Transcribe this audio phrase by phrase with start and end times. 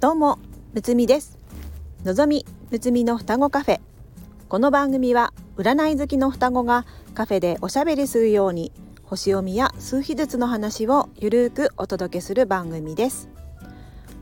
[0.00, 0.38] どうも
[0.74, 1.40] むつみです。
[2.04, 3.80] のぞみむつみの双子カフェ。
[4.48, 8.70] この番組は占い好きの双子がカフェでおしゃべりするように
[9.02, 13.28] 星読みや数秘術の話をゆるーくお届けする番組です。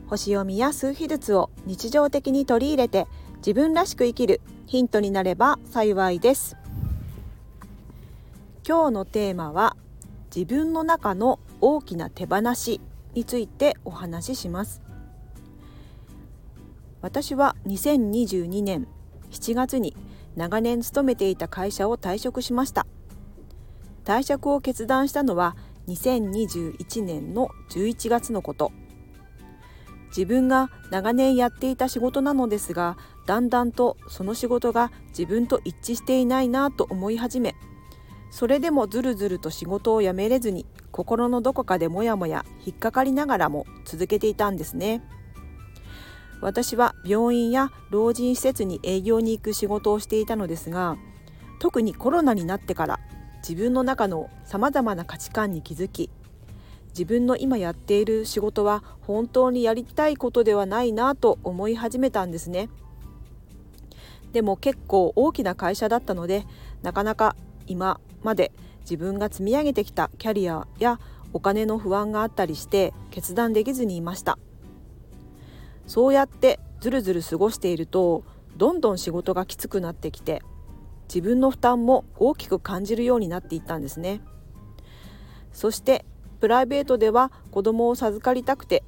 [0.07, 3.05] 星読みや数秘術を日常的に取り入れて
[3.45, 6.57] 自分らしく生きるヒントになれば幸いです。
[8.67, 9.77] 今日のテーマは
[10.35, 12.81] 自分の中の大きな手放し
[13.13, 14.81] についてお話しします。
[17.07, 18.85] 私は2022年
[19.31, 19.95] 7月に
[20.35, 22.85] 長年勤めていた会社を退職しました。
[24.03, 25.55] 退職を決断したのは
[25.87, 28.73] 2021年の11月のこと。
[30.09, 37.55] 自分が長年やっていた仕事なのですがだんだんとその仕事が自分と一致していないなと思い始め
[38.31, 45.03] それでもずるずると仕事を辞めれずに心のどこかでもやもや引っかかりながらも続けていたんですね。
[46.41, 50.97] 私は病院や老人施設に営業に行く仕事をしていたのですが
[51.59, 52.99] 特にコロナになってから
[53.47, 56.09] 自分の中のさまざまな価値観に気づき
[56.89, 62.69] 自分の今やっている仕事は本当にやりたいことではないなと思い始めたんですね。
[64.33, 66.45] でも結構大きな会社だったので
[66.81, 67.35] なかなか
[67.67, 68.51] 今まで
[68.81, 70.99] 自分が積み上げてきたキャリアや
[71.33, 74.37] お金の不安があったりして決断できずにいました。
[75.87, 78.23] そうやってずるずる過ごしていると
[78.55, 80.41] どんどん仕事がきつくなってきて
[81.07, 84.21] 自分の負担も大きく感じるようになっていったんですね。
[85.53, 86.05] そして
[86.39, 88.83] プライベートでは子供を授かりたくて、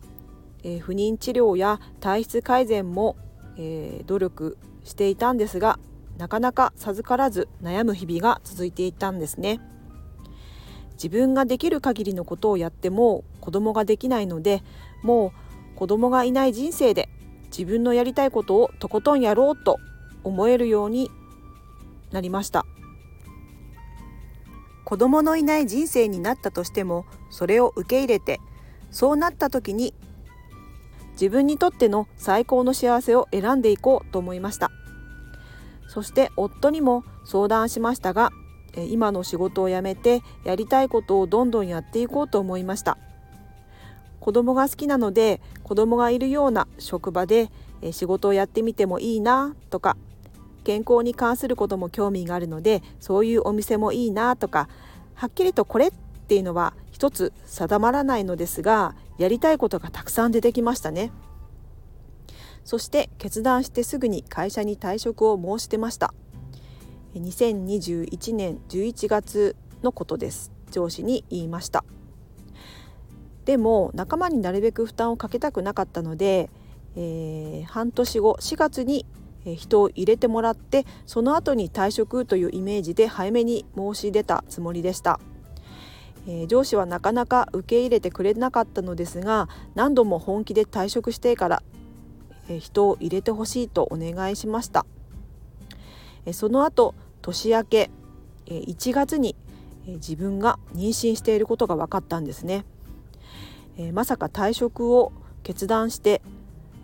[0.64, 3.16] えー、不妊治療や体質改善も、
[3.58, 5.80] えー、努力していたんですが
[6.17, 9.61] なかなか授からず悩む日々が続いていたんですね。
[10.94, 14.61] 自分ができる限りのことをやっても子供ができないので
[15.02, 15.48] もう
[15.80, 17.08] 子供がいない人生で
[17.45, 19.79] 自分のやりたいことをとことんやろうと
[20.25, 21.09] 思えるように
[22.12, 22.66] なりました。
[24.84, 28.41] 子供のいない人生になったとしてもそれを受け入れて
[28.91, 29.94] そうなった時に
[31.13, 34.72] 自分にとっての最高の幸せを選んでいこうと思いました。
[35.88, 38.31] そして夫にも相談しましたが
[38.75, 42.97] 今の仕事を辞めてやりたいことをどんどんやっていこうと思いました。
[44.29, 47.50] 子供が好きなので子供がいるような職場で
[47.91, 49.97] 仕事をやってみてもいいなとか
[50.63, 54.69] 健康に関することも興味があるのでそういうお店もいいなとか
[55.16, 55.91] はっきりとこれっ
[56.28, 61.12] ていうのは一つ定まらないのですがやりたいことがたくさん出てきましたね。
[62.63, 66.13] そして決断してすぐに会社に退職を申し出ました。
[67.16, 70.51] 2021年11月のことです。
[70.69, 71.84] 上司に言いました。
[73.50, 76.52] でも仲間になるべく負担をかけたくなかったので、
[76.96, 79.08] えー、半年後4月に
[79.58, 85.20] 人を入れてもらってその後に退職というイメージで早めに申し出たつもりでした、
[86.28, 91.64] えー、上司はなかなか受け入れてくれなかったのですが何度も本気で退職してから
[92.50, 94.86] え人を入れてほしいとお願いしました。
[96.28, 96.94] えその後
[97.24, 97.90] 年明け
[98.46, 99.36] え1月に
[99.88, 102.64] え自分が妊娠していることが分かったんですね。
[103.79, 106.22] えまさか退職を決断して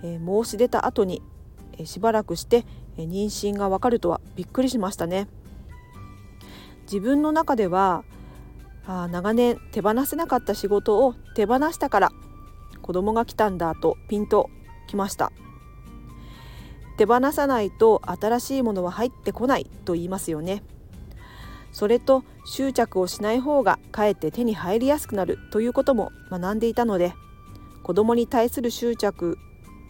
[0.01, 1.21] え申し出た後に
[1.77, 2.65] えしばらくして
[2.97, 5.27] え妊娠が分かるとはびっくりしましたね。
[6.83, 8.03] 自分の中では
[8.87, 12.11] あ長年手放せなかった仕事を手放したから
[12.81, 14.49] 子供が来たんだとピンと
[14.87, 15.31] きました。
[16.97, 20.63] 手放さないと新しいものは入ってこないと言いますよね。
[21.75, 27.13] それと執着をしない方がかえって手に入りやすくなるということも学んでいたので
[27.83, 29.37] 子供に対する執着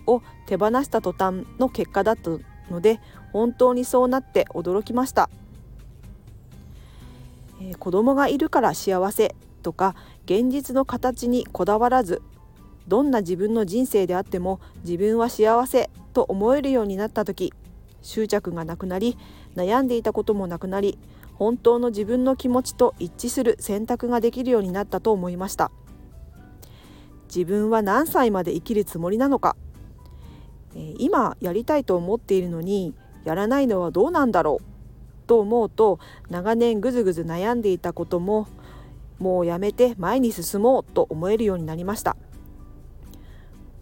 [0.07, 2.31] を手放した途端の結果だった
[2.71, 2.99] ので
[3.33, 5.29] 本当にそうなって驚きました、
[7.61, 9.93] えー、子供がいるから幸せとか
[10.25, 12.23] 現実の形にこだわらず
[12.87, 17.53] どんな自分の人生であっても自分は幸せと思えるようになった時
[18.01, 19.19] 執着がなくなり
[19.55, 20.97] 悩んでいたこともなくなり
[21.35, 25.71] 本当の自分の気持ちと一致する選択ができるようになったと思いました。
[27.27, 29.55] 自分は何歳まで生きるつもりなのか。
[30.97, 32.93] 今やりたいと思っているのに
[33.23, 35.99] やらないのはどうなんだろうと思うと
[36.29, 38.47] 長年ぐずぐず悩んでいたことも
[39.19, 42.17] もうやめて前に進もうと思えるようになりました。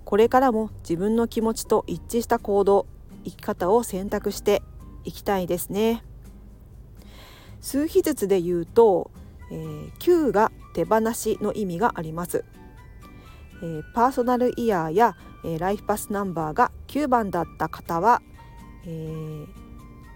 [0.06, 2.86] これからも自分の気持ちと一致した行動
[3.24, 4.62] 生き方を選択して
[5.04, 6.04] いきたいですね。
[7.64, 9.10] 数秘術で言うと、
[9.52, 12.46] えー、9が手放しの意味があります、
[13.64, 18.22] えー、パーソナルイヤーやえー、ライフパスナンバーが9番だった方は、
[18.86, 19.48] えー、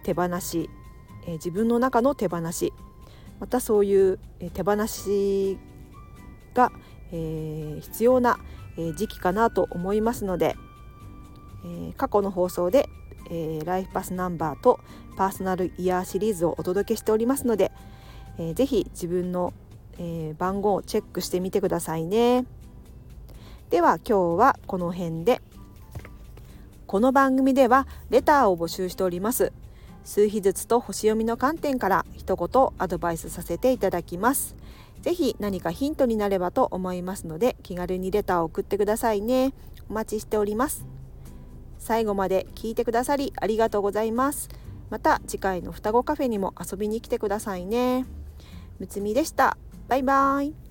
[0.03, 0.69] 手放し、
[1.25, 2.73] えー、自分の中の手放し
[3.39, 5.59] またそういう、え手放し
[6.55, 6.71] が、
[7.11, 8.39] え必要な、
[8.79, 10.55] え時期かなと思いますので、
[11.63, 12.89] え過去の放送で、
[13.29, 14.79] えーライフパスナンバーと
[15.15, 17.71] パーソナルイヤーシリーズをお届けしておりますので、
[18.37, 19.53] えー、ぜひ自分の、
[19.99, 22.45] え番号をチェックしてみてくださいね。
[23.69, 25.41] では今日はこの辺で。
[26.85, 29.51] この番組ではレターを募集しております。
[30.05, 34.55] 数日ずつと星読みの観点から一言アドバイスさせていただきます。
[35.01, 39.53] ぜひ何かヒントになればと思いますので気軽にレターを送ってくださいね。
[39.89, 40.85] お待ちしております。
[41.87, 44.49] 最後まで聞いてくださりありがとうございます。
[44.89, 48.05] また次回の双子カフェにも遊びに来てくださいね。
[48.77, 49.57] むつみでした。
[49.87, 50.66] バイバイ。